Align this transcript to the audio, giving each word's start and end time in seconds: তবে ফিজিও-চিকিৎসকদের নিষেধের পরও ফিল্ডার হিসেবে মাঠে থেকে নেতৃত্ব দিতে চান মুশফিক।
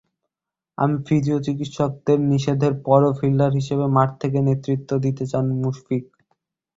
তবে 0.77 0.95
ফিজিও-চিকিৎসকদের 1.05 2.19
নিষেধের 2.31 2.73
পরও 2.85 3.11
ফিল্ডার 3.19 3.51
হিসেবে 3.59 3.85
মাঠে 3.95 4.15
থেকে 4.21 4.39
নেতৃত্ব 4.47 4.89
দিতে 5.05 5.23
চান 5.27 5.45
মুশফিক। 5.61 6.03